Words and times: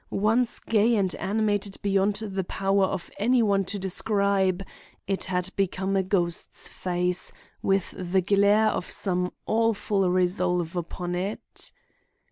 Once 0.09 0.59
gay 0.59 0.95
and 0.95 1.13
animated 1.17 1.77
beyond 1.83 2.15
the 2.15 2.43
power 2.43 2.85
of 2.85 3.11
any 3.19 3.43
one 3.43 3.63
to 3.63 3.77
describe, 3.77 4.63
it 5.05 5.25
had 5.25 5.51
become 5.55 5.95
a 5.95 6.01
ghost's 6.01 6.67
face, 6.67 7.31
with 7.61 7.91
the 7.95 8.19
glare 8.23 8.69
of 8.69 8.89
some 8.91 9.31
awful 9.45 10.09
resolve 10.09 10.75
upon 10.75 11.13
it." 11.13 11.71